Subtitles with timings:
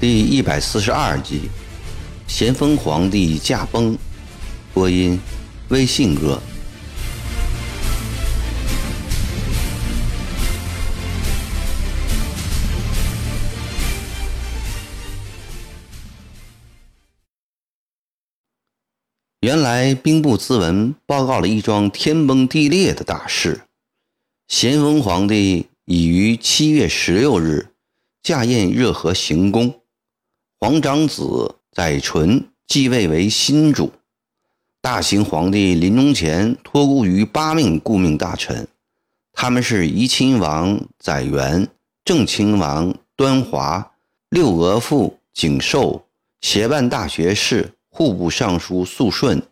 [0.00, 1.50] 第一百四十二集，
[2.28, 3.98] 咸丰皇帝驾崩。
[4.72, 5.18] 播音：
[5.70, 6.40] 微信哥。
[19.48, 23.62] 原来兵部咨文报告了一桩天崩地裂的大事：
[24.46, 27.68] 咸丰皇帝已于七月十六日
[28.22, 29.80] 驾宴热河行宫。
[30.60, 33.90] 皇长子载淳继位为新主。
[34.82, 38.68] 大行皇帝临终前托孤于八名顾命大臣，
[39.32, 41.66] 他们是怡亲王载元、
[42.04, 43.92] 正亲王端华、
[44.28, 46.04] 六额驸景寿、
[46.42, 49.42] 协办大学士、户部尚书肃顺、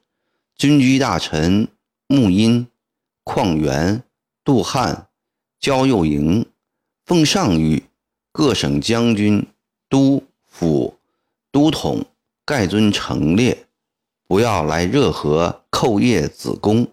[0.54, 1.66] 军机大臣
[2.06, 2.68] 穆荫、
[3.24, 4.04] 况元、
[4.44, 5.08] 杜汉、
[5.58, 6.46] 焦佑营、
[7.04, 7.82] 奉上谕
[8.30, 9.44] 各省将军、
[9.88, 10.96] 都府。
[11.50, 12.04] 都统
[12.44, 13.66] 盖尊成列，
[14.28, 16.86] 不要来热河叩谒子宫。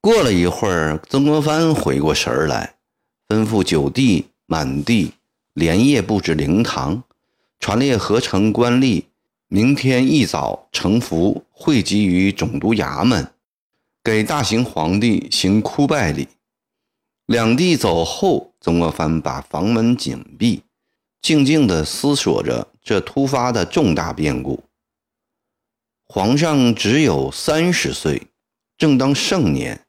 [0.00, 2.76] 过了一会儿，曾国藩回过神儿来，
[3.26, 5.14] 吩咐九弟、满弟
[5.54, 7.02] 连夜布置灵堂，
[7.62, 9.04] 传列合成官吏，
[9.46, 13.32] 明天一早呈符汇集于总督衙门，
[14.02, 16.26] 给大行皇帝行哭拜礼。
[17.24, 20.64] 两弟走后，曾国藩把房门紧闭。
[21.20, 24.64] 静静地思索着这突发的重大变故。
[26.04, 28.26] 皇上只有三十岁，
[28.76, 29.86] 正当盛年，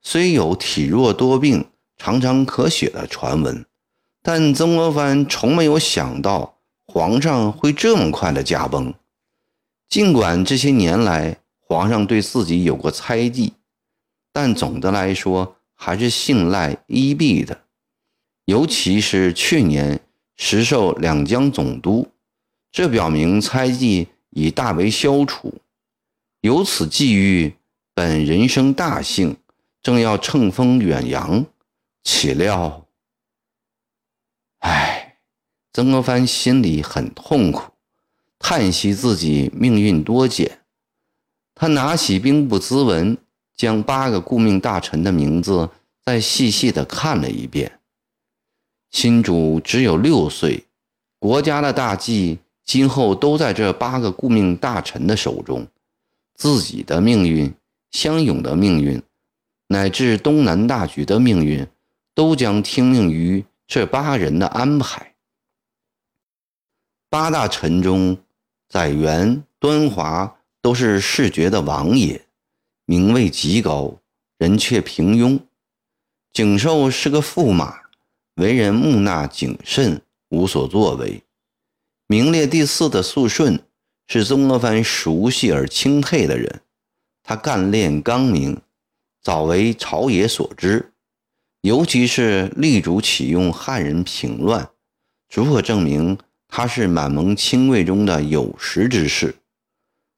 [0.00, 1.66] 虽有体弱多病、
[1.98, 3.66] 常常咳血的传闻，
[4.22, 8.94] 但曾国藩从没有想到皇上会这么快的驾崩。
[9.88, 13.52] 尽管这些年来皇上对自己有过猜忌，
[14.32, 17.64] 但总的来说还是信赖依弼的，
[18.46, 20.00] 尤其是去年。
[20.34, 22.08] 实授两江总督，
[22.72, 25.54] 这表明猜忌已大为消除。
[26.40, 27.54] 由此际遇，
[27.94, 29.36] 本人生大幸，
[29.82, 31.44] 正要乘风远扬，
[32.02, 32.84] 岂料……
[34.60, 34.91] 唉，
[35.72, 37.72] 曾国藩心里很痛苦，
[38.38, 40.50] 叹息自己命运多舛。
[41.54, 43.16] 他拿起兵部咨文，
[43.56, 45.70] 将八个顾命大臣的名字
[46.04, 47.78] 再细细的看了一遍。
[48.90, 50.66] 新主只有六岁，
[51.18, 55.66] 国家的大计今后都在这八个顾命大臣的手中，
[56.34, 57.54] 自己的命运、
[57.90, 59.02] 湘勇的命运，
[59.68, 61.66] 乃至东南大局的命运，
[62.14, 65.11] 都将听命于这八人的安排。
[67.12, 68.16] 八大臣中，
[68.70, 72.24] 载元、端华都是视觉的王爷，
[72.86, 73.98] 名位极高，
[74.38, 75.38] 人却平庸。
[76.32, 77.80] 景寿是个驸马。
[78.36, 81.22] 为人木讷谨慎，无所作为。
[82.06, 83.62] 名列第四的肃顺
[84.06, 86.62] 是曾国藩熟悉而钦佩的人，
[87.22, 88.58] 他干练刚明，
[89.20, 90.94] 早为朝野所知。
[91.60, 94.70] 尤其是力主启用汉人平乱，
[95.28, 96.16] 足可证明
[96.54, 99.36] 他是满蒙亲贵中的有识之士。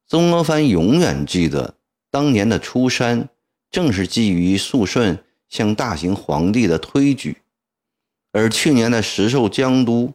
[0.08, 1.76] 曾国藩永远记得
[2.10, 3.28] 当年的出山，
[3.70, 5.16] 正是基于肃顺
[5.48, 7.36] 向大行皇帝的推举。
[8.32, 10.12] 而去年的石授江都，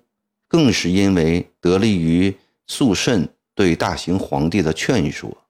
[0.50, 2.36] 更是因为得力于
[2.68, 5.46] 肃顺对大行皇帝的劝说。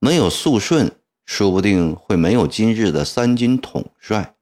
[0.00, 0.90] 没有肃顺，
[1.24, 4.34] 说不定会没有今日的三军统帅；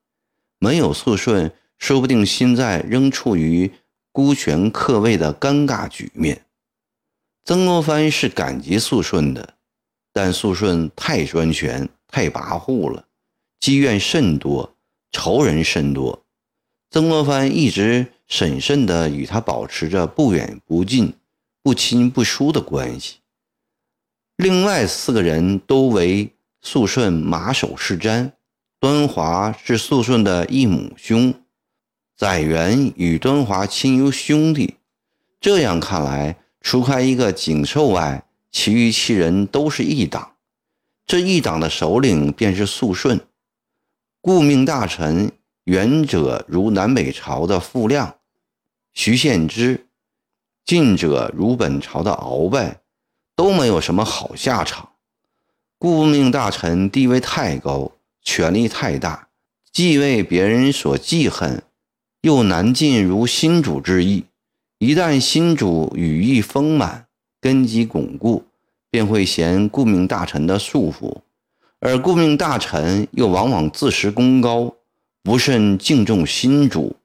[0.57, 3.71] 没有肃顺，说不定现在仍处于
[4.13, 6.45] 孤权克位的尴尬局面。
[7.43, 9.55] 曾国藩是感激肃顺的，
[10.13, 13.07] 但肃顺太专权、太跋扈了，
[13.59, 14.75] 积怨甚多，
[15.11, 16.23] 仇人甚多。
[16.91, 21.15] 曾国藩一直审慎地与他保持着不远不近、
[21.63, 23.17] 不亲不疏的关系。
[24.37, 28.31] 另外四个人都为肃顺马首是瞻，
[28.79, 31.33] 端华是肃顺的义母兄，
[32.15, 34.75] 载元与端华亲如兄弟。
[35.39, 40.33] 这样看来，除开一个景寿外，其余七人都是一党。
[41.05, 43.19] 这一党的首领便是肃顺，
[44.21, 45.31] 顾命大臣。
[45.65, 48.17] 远者如南北朝的傅亮、
[48.93, 49.87] 徐献之，
[50.65, 52.81] 近者如本朝的鳌拜，
[53.33, 54.89] 都没有什么好下场。
[55.77, 59.29] 顾命大臣地位太高，权力太大，
[59.71, 61.63] 既为别人所记恨，
[62.23, 64.23] 又难尽如新主之意。
[64.79, 67.07] 一旦新主羽翼丰满，
[67.41, 68.45] 根基巩固，
[68.89, 71.17] 便会嫌顾命大臣的束缚，
[71.81, 74.73] 而顾命大臣又往往自恃功高，
[75.21, 76.95] 不甚敬重新主，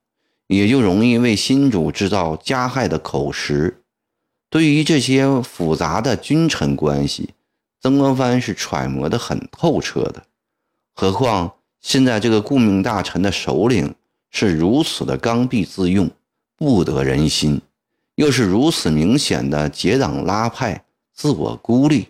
[0.46, 3.82] 也就容易为新主制造加害的口实。
[4.48, 7.30] 对于这些复杂的君臣关系，
[7.82, 10.22] 曾国藩是揣摩得很透彻的。
[10.94, 13.96] 何况现在这个顾命大臣的首领
[14.30, 16.10] 是如此的刚愎自用，
[16.56, 17.60] 不得人心，
[18.16, 20.84] 又是如此明显的结党拉派。
[21.12, 22.08] 自我孤立，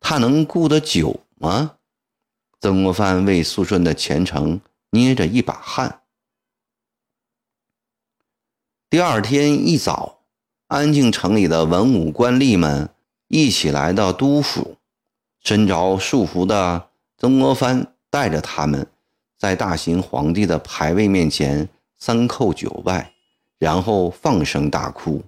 [0.00, 1.76] 他能顾得久吗？
[2.60, 4.60] 曾国藩为肃顺的前程
[4.90, 6.00] 捏着一把汗。
[8.90, 10.18] 第二天一早，
[10.66, 12.90] 安庆城里的文武官吏们
[13.28, 14.76] 一起来到都府，
[15.40, 18.86] 身着束服的曾国藩带着他们，
[19.42, 21.68] 在大行皇帝的牌位面前
[21.98, 23.12] 三叩九拜，
[23.58, 25.24] 然后放声大哭。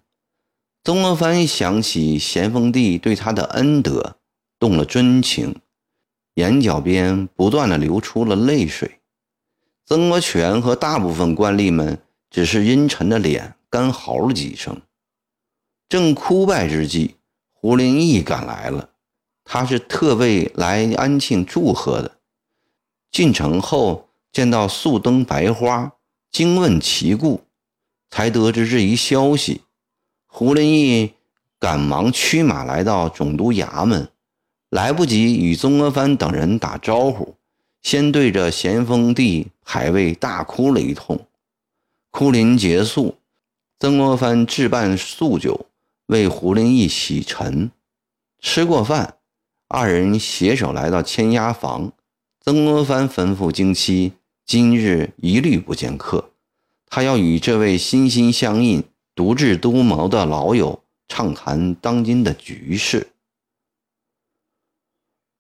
[0.84, 4.14] 曾国藩想起咸丰帝对他的恩德，
[4.60, 5.56] 动了真情，
[6.34, 9.00] 眼角边不断的流出了泪水。
[9.84, 11.98] 曾国荃和大部分官吏们
[12.30, 14.80] 只是阴沉着脸干嚎了几声。
[15.88, 17.16] 正哭拜之际，
[17.50, 18.90] 胡林翼赶来了，
[19.42, 22.18] 他是特为来安庆祝贺的。
[23.14, 25.92] 进城后见到素灯白花，
[26.32, 27.44] 惊问其故，
[28.10, 29.60] 才得知这一消息。
[30.26, 31.14] 胡林翼
[31.60, 34.08] 赶忙驱马来到总督衙门，
[34.68, 37.36] 来不及与曾国藩等人打招呼，
[37.82, 41.24] 先对着咸丰帝牌位大哭了一通。
[42.10, 43.18] 哭临结束，
[43.78, 45.66] 曾国藩置办素酒
[46.06, 47.70] 为胡林翼洗尘。
[48.40, 49.18] 吃过饭，
[49.68, 51.92] 二人携手来到签押房。
[52.46, 54.12] 曾国藩吩咐京妻，
[54.44, 56.32] 今日一律不见客，
[56.90, 58.84] 他要与这位心心相印。
[59.14, 63.12] 独智多谋的老友畅谈当今的局势。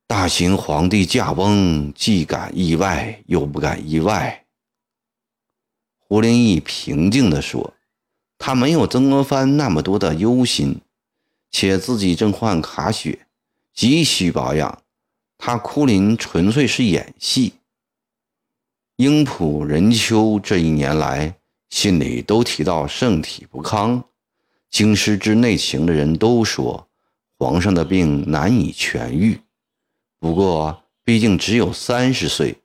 [0.06, 4.46] 大行皇帝驾崩，既感意外，又不敢意外。
[5.98, 7.74] 胡林翼平静地说
[8.38, 10.80] ：“他没有曾国藩那么多的忧心，
[11.50, 13.26] 且自己正患卡血，
[13.74, 14.83] 急需保养。
[15.38, 17.54] 他哭灵纯粹是演戏。
[18.96, 21.34] 英普仁丘这一年来。”
[21.70, 24.04] 信里都提到圣体不康，
[24.70, 26.86] 京师知内情的人都说
[27.36, 29.40] 皇上的病难以痊愈。
[30.20, 32.56] 不过毕竟只有三十岁，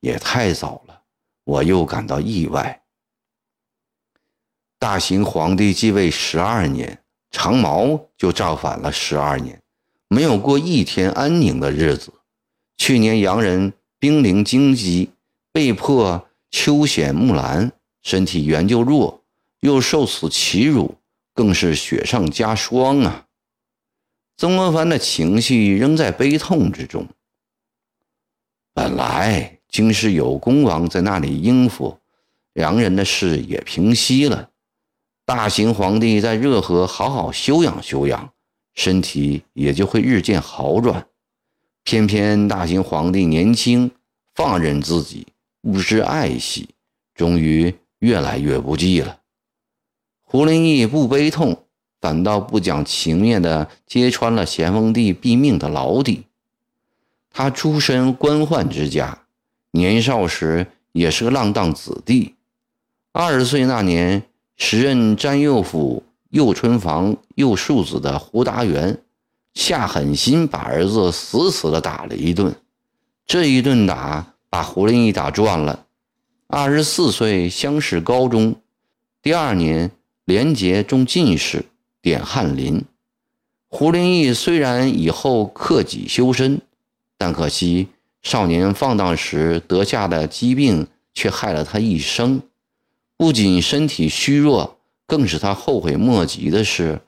[0.00, 1.00] 也太早了，
[1.44, 2.82] 我又感到意外。
[4.78, 9.62] 大行皇帝继位十二年，长毛就造反了十二年，
[10.08, 12.12] 没有过一天安宁的日子。
[12.78, 15.08] 去年洋人兵临京畿，
[15.52, 17.72] 被迫秋显木兰。
[18.00, 19.22] 身体原就弱，
[19.60, 20.94] 又受此欺辱，
[21.34, 23.26] 更是雪上加霜啊！
[24.36, 27.06] 曾国藩的情绪仍在悲痛之中。
[28.72, 31.98] 本来京师有恭王在那里应付，
[32.54, 34.48] 洋人的事也平息了。
[35.26, 38.32] 大行皇帝在热河好好休养休养，
[38.74, 41.06] 身体也就会日渐好转。
[41.88, 43.90] 偏偏大行皇帝年轻，
[44.34, 45.26] 放任自己，
[45.62, 46.68] 不知爱惜，
[47.14, 47.74] 终于。
[48.00, 49.18] 越来越不济了。
[50.22, 51.64] 胡林翼不悲痛，
[52.00, 56.26] 反倒不讲情面地揭穿了咸丰帝毙命的老底。
[57.32, 59.22] 他出身官宦之家，
[59.72, 62.34] 年少时也是个浪荡子弟。
[63.10, 64.22] 二十岁那年，
[64.56, 69.02] 时任詹右府右春房右庶子的胡达元，
[69.54, 72.54] 下狠心把儿子死死的打了一顿。
[73.26, 75.86] 这一顿打，把胡林翼打转了。
[76.46, 78.56] 二十四岁乡试高中，
[79.20, 79.90] 第二年
[80.24, 81.66] 廉洁中进士，
[82.00, 82.82] 点翰林。
[83.68, 86.62] 胡林翼虽然以后克己修身，
[87.18, 87.88] 但可惜
[88.22, 92.40] 少年放荡时得下的疾病却害了他一生。
[93.18, 97.02] 不仅身体虚弱，更使他后悔莫及的是，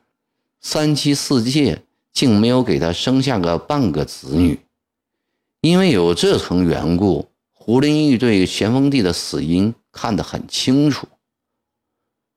[0.60, 1.82] 三妻四妾
[2.12, 4.60] 竟没有给他生下个半个子女。
[5.60, 7.28] 因为有这层缘故。
[7.62, 11.06] 胡林翼对咸丰帝的死因看得很清楚。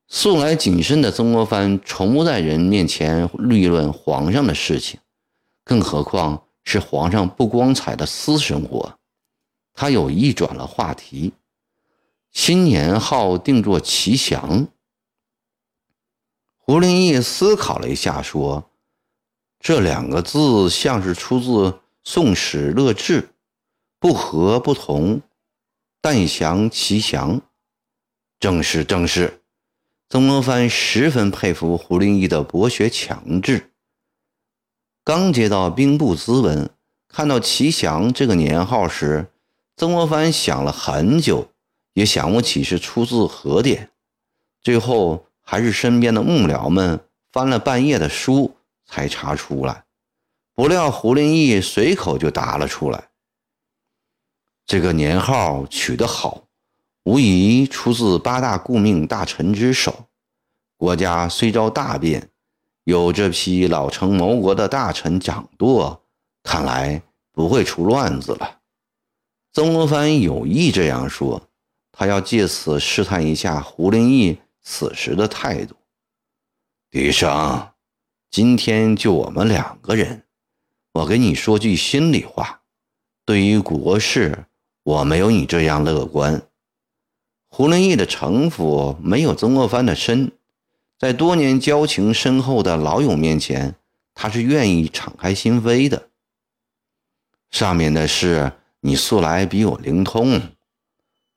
[0.09, 4.99] 素来谨慎的曾国藩从不在人面前议论皇上的事情，
[5.63, 8.99] 更何况是皇上不光彩的私生活。
[9.73, 11.31] 他有意转了话题，
[12.31, 14.67] 新年号定做吉祥。
[16.57, 18.69] 胡林翼思考了一下，说
[19.63, 21.49] ：“这两个字像是出自
[22.03, 23.21] 《宋史乐志》。”
[23.97, 25.21] 不和不同，
[26.01, 27.41] 但降其降。
[28.37, 29.41] 正是正是。
[30.09, 33.71] 曾国藩十分佩服胡林翼的博学强志。
[35.05, 36.69] 刚接到兵部咨文，
[37.07, 39.31] 看到齐祥这个年号时，
[39.77, 41.47] 曾国藩想了很久，
[41.93, 43.91] 也想不起是出自何典。
[44.61, 46.99] 最后还是身边的幕僚们
[47.31, 49.85] 翻了半夜的书，才查出来。
[50.53, 53.09] 不料胡林翼随口就答了出来
[54.65, 56.43] ：“这个年号取得好，
[57.03, 60.07] 无疑出自八大顾命大臣之手。
[60.77, 62.29] 国家虽遭大变。”
[62.85, 66.03] 有这批老成谋国的大臣掌舵，
[66.43, 68.59] 看来不会出乱子了。
[69.53, 71.41] 曾国藩有意这样说，
[71.93, 75.77] 他要借此试探一下胡林翼此时的态度。
[76.91, 77.72] 笛生，
[78.33, 80.23] 今天就我们两个人，
[80.91, 82.61] 我跟你说句心里话，
[83.25, 84.45] 对于国事，
[84.81, 86.41] 我没有你这样乐观。
[87.47, 90.31] 胡林翼的城府没有曾国藩的深。
[90.97, 93.75] 在多年交情深厚的老友面前，
[94.15, 96.09] 他是愿意敞开心扉的。
[97.51, 100.41] 上面的事你素来比我灵通。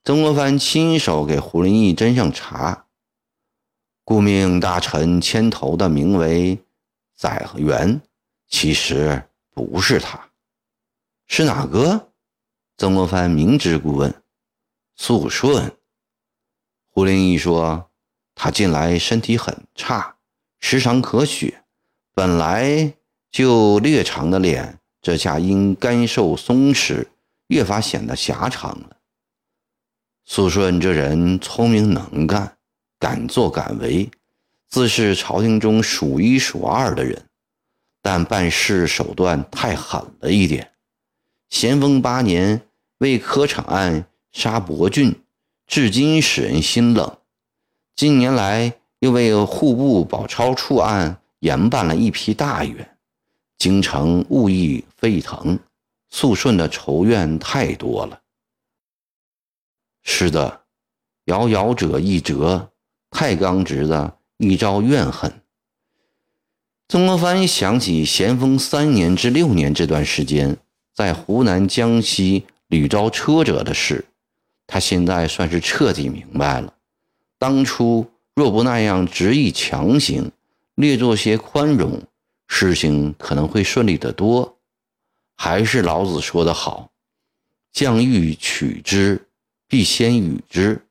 [0.02, 2.86] 曾国藩亲手给胡林翼斟上茶。
[4.02, 6.58] 顾命大臣牵头的名为
[7.16, 8.00] 载元，
[8.46, 10.30] 其实不是他，
[11.26, 12.12] 是哪个？
[12.76, 14.14] 曾国藩明知故问。
[14.94, 15.76] 肃顺。
[16.90, 17.90] 胡林翼说。
[18.38, 20.18] 他近来身体很差，
[20.60, 21.64] 时常咳血，
[22.12, 22.92] 本来
[23.30, 27.08] 就略长的脸，这下因干瘦松弛，
[27.46, 28.98] 越发显得狭长了。
[30.26, 32.58] 肃顺这人聪明能干，
[32.98, 34.10] 敢作敢为，
[34.68, 37.24] 自是朝廷中数一数二的人，
[38.02, 40.72] 但办事手段太狠了一点。
[41.48, 42.60] 咸丰八年
[42.98, 45.22] 为科场案杀伯俊，
[45.66, 47.18] 至今使人心冷。
[47.94, 52.96] 近年来又为户部宝钞处案严办了一批大员，
[53.56, 55.58] 京城物议沸腾，
[56.10, 58.20] 肃顺的仇怨太多了。
[60.02, 60.62] 是的，
[61.24, 62.70] 遥遥者一折，
[63.10, 65.40] 太刚直的一招怨恨。
[66.88, 70.56] 曾国藩想起咸丰三年至六年这段时间
[70.94, 74.04] 在湖南、江西屡遭挫折的事，
[74.66, 76.74] 他现在算是彻底明白了。
[77.38, 80.30] 当初若不那样执意强行，
[80.74, 82.02] 略做些宽容，
[82.46, 84.56] 事情可能会顺利得多。
[85.34, 86.90] 还是老子说的好
[87.72, 89.26] ：“将欲取之，
[89.68, 90.82] 必先予之。”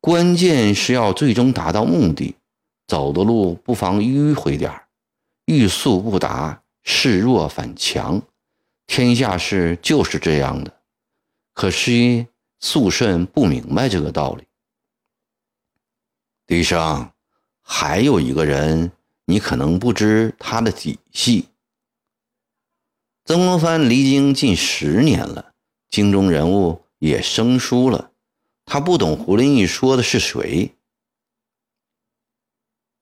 [0.00, 2.34] 关键是要最终达到目的，
[2.86, 4.72] 走的路不妨迂回点。
[5.46, 8.22] 欲速不达，势弱反强。
[8.86, 10.80] 天下事就是这样的。
[11.52, 12.28] 可惜
[12.60, 14.44] 肃顺不明白这个道理。
[16.46, 17.10] 医生，
[17.62, 18.92] 还有一个人，
[19.24, 21.48] 你可能不知他的底细。
[23.24, 25.54] 曾国藩离京近十年了，
[25.88, 28.10] 京中人物也生疏了，
[28.66, 30.74] 他不懂胡林翼说的是谁。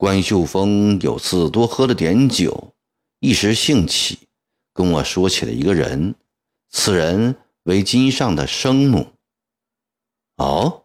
[0.00, 2.72] 关秀峰有次多喝了点酒，
[3.18, 4.20] 一时兴起，
[4.72, 6.14] 跟我说起了一个人，
[6.70, 9.08] 此人为金上的生母。
[10.38, 10.84] 哦，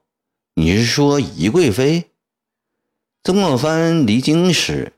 [0.56, 2.12] 你是说宜贵妃？
[3.24, 4.92] 曾国藩离京时，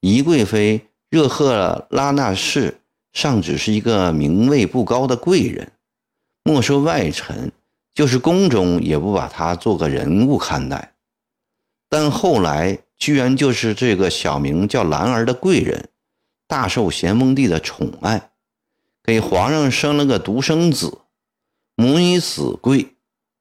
[0.00, 2.82] 宜贵妃热赫拉那氏
[3.14, 5.72] 尚只是一个名位不高的贵人，
[6.44, 7.50] 莫说外臣，
[7.94, 10.92] 就是宫中也不把她做个人物看待。
[11.88, 15.88] 但后来居然就是这个小名叫兰儿的贵人，
[16.46, 18.30] 大受咸丰帝的宠爱，
[19.04, 20.98] 给皇上生了个独生子，
[21.76, 22.94] 母以子贵，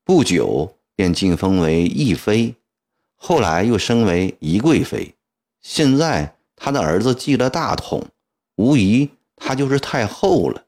[0.03, 2.53] 不久便晋封为义妃。
[3.15, 5.15] 后来又升为宜贵妃，
[5.61, 8.05] 现在他的儿子继了大统，
[8.57, 10.65] 无疑他就是太后了。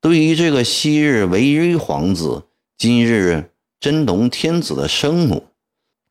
[0.00, 2.42] 对于这个昔日维瑞皇子，
[2.76, 5.46] 今日真龙天子的生母，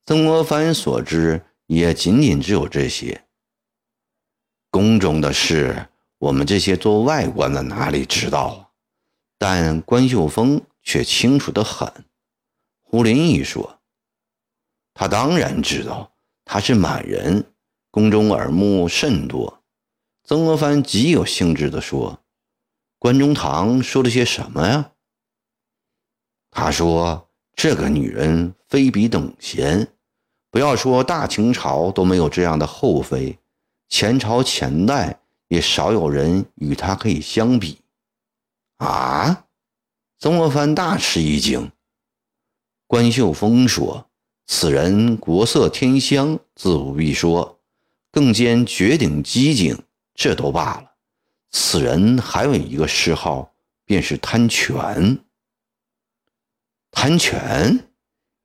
[0.05, 3.25] 曾国藩所知也仅仅只有这些。
[4.71, 8.69] 宫中的事，我们这些做外官的哪里知道啊？
[9.37, 12.05] 但关秀峰却清楚得很。
[12.81, 13.79] 胡林翼说。
[14.95, 16.11] 他当然知道，
[16.43, 17.53] 他是满人，
[17.91, 19.63] 宫中耳目甚多。
[20.23, 22.19] 曾国藩极有兴致地说
[22.97, 24.91] ：“关中堂说了些什么呀？”
[26.49, 29.87] 他说：“这个女人非比等闲，
[30.51, 33.37] 不要说大清朝都没有这样的后妃，
[33.87, 37.79] 前朝前代也少有人与她可以相比。”
[38.77, 39.45] 啊！
[40.19, 41.71] 曾国藩大吃一惊。
[42.87, 44.05] 关秀峰说。
[44.51, 47.59] 此人国色天香，自不必说，
[48.11, 49.77] 更兼绝顶机警，
[50.15, 50.93] 这都罢了。
[51.51, 53.53] 此人还有一个嗜好，
[53.85, 55.19] 便是贪权。
[56.89, 57.88] 贪权，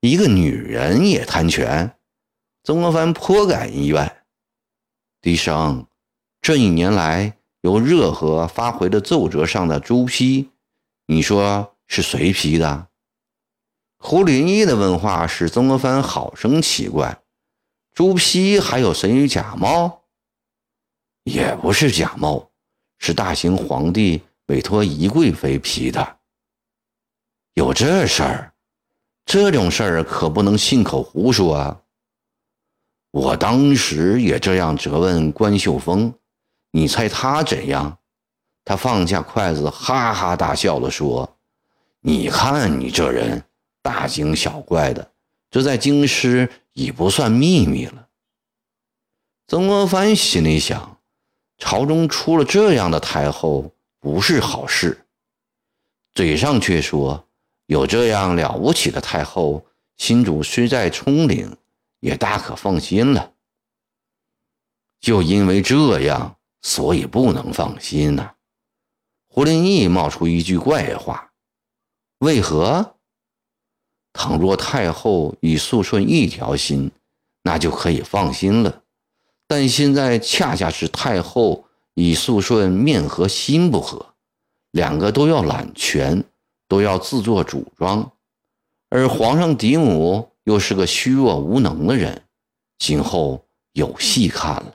[0.04, 1.96] 一个女人也贪权。
[2.62, 4.26] 曾国藩颇感意外。
[5.23, 5.87] 笛声，
[6.42, 10.50] 这一年来由热河发回的奏折上的朱批，
[11.06, 12.88] 你说是谁批的？
[13.96, 17.23] 胡林翼的问话使曾国藩好生奇怪。
[17.94, 20.02] 朱批还有谁假冒？
[21.23, 22.50] 也不是假冒，
[22.99, 26.18] 是大行皇帝委托宜贵妃批的。
[27.54, 28.53] 有这事儿？
[29.25, 31.81] 这种事儿可不能信口胡说啊！
[33.11, 36.12] 我当时也这样责问关秀峰，
[36.71, 37.99] 你猜他怎样？
[38.64, 41.37] 他放下筷子，哈哈大笑地说
[42.00, 43.45] ：“你看你这人，
[43.83, 45.11] 大惊小怪的，
[45.50, 48.09] 这在京师已不算秘密了。”
[49.49, 50.90] 曾国藩心里想。
[51.57, 55.07] 朝中出了这样的太后，不是好事。
[56.12, 57.25] 嘴上却说
[57.66, 59.64] 有这样了不起的太后，
[59.97, 61.56] 新主虽在冲领，
[62.00, 63.33] 也大可放心了。
[65.00, 68.35] 就因为这样，所以不能放心呐。
[69.28, 71.33] 胡林翼冒出一句怪话
[72.21, 72.97] ：“为何？
[74.12, 76.90] 倘若太后与肃顺一条心，
[77.42, 78.83] 那就可以放心了。”
[79.47, 84.14] 但现在恰恰是太后与肃顺面和心不和，
[84.71, 86.25] 两个都要揽权，
[86.68, 88.12] 都要自作主张，
[88.88, 92.23] 而皇上嫡母又是个虚弱无能的人，
[92.78, 94.75] 今后有戏看了。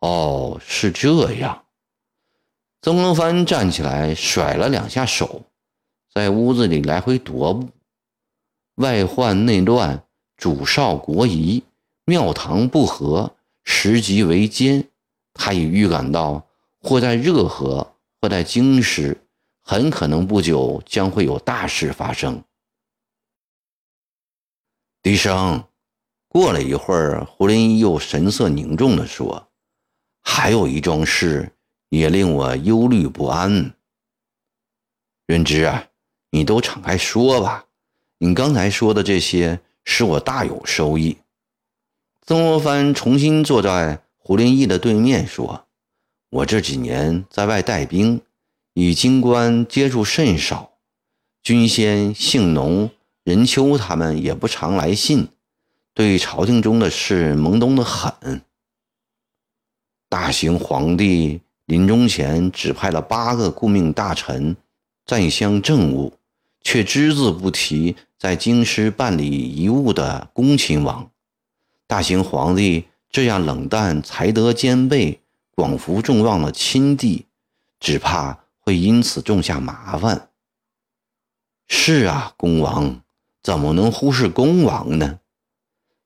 [0.00, 1.64] 哦，是这样。
[2.80, 5.42] 曾国藩站起来，甩了两下手，
[6.14, 7.68] 在屋子里来回踱步。
[8.76, 10.04] 外患内乱，
[10.36, 11.64] 主少国疑。
[12.04, 14.88] 庙堂不和，时局为艰。
[15.34, 16.46] 他已预感到，
[16.80, 19.20] 或在热河，或在京师，
[19.70, 22.42] 很可能不久将会有大事发生。
[25.02, 25.62] 笛声，
[26.26, 29.50] 过了一会儿，胡林翼又神色凝重地说
[30.24, 31.52] ：“还有一桩事
[31.90, 33.74] 也令我忧虑不安。”
[35.28, 35.88] 润之啊，
[36.30, 37.66] 你都敞开说吧。
[38.16, 41.18] 你刚才说的这些，使我大有收益。
[42.22, 45.66] 曾国藩重新坐在胡林翼的对面，说
[46.32, 48.22] ：“我这几年在外带兵，
[48.78, 50.70] 与京官接触甚少。
[51.42, 52.88] 君先、姓农、
[53.24, 55.26] 任丘他们也不常来信，
[55.94, 58.40] 对朝廷中的事懵懂的很。
[60.08, 64.56] 大行皇帝临终前指派了八个顾命大臣
[65.04, 66.12] 在乡政务，
[66.60, 71.10] 却只字不提在京师办理遗物的恭亲王。”
[71.88, 75.20] 大行皇帝这样冷淡、才德兼备、
[75.56, 77.26] 广福众望的亲弟，
[77.80, 80.28] 只怕会因此种下麻烦。
[81.68, 83.00] 是啊，恭王
[83.42, 85.20] 怎么能忽视恭王呢？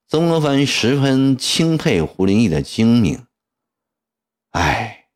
[0.07, 3.27] 曾国藩十分钦佩胡林翼的精明。
[4.53, 5.09] 唉，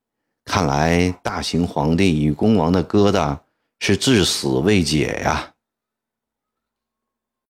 [0.45, 3.39] 看来大行皇帝与恭王的疙瘩
[3.79, 5.55] 是至死未解呀。